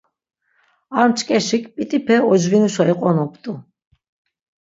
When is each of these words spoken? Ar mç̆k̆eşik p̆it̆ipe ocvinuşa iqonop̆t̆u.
Ar 0.99 1.05
mç̆k̆eşik 1.09 1.63
p̆it̆ipe 1.75 2.15
ocvinuşa 2.31 2.83
iqonop̆t̆u. 2.91 3.53